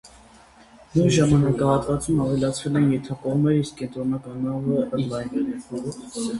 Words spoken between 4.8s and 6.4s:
ընդլայնվել է։